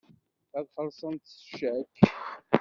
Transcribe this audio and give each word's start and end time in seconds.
Ad 0.57 0.65
xellṣent 0.75 1.23
s 1.33 1.37
ccak. 1.49 1.93